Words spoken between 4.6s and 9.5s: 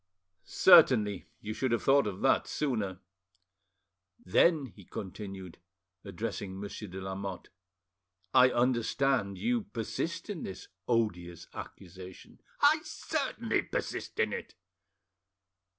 he continued, addressing Monsieur de Lamotte, "I understand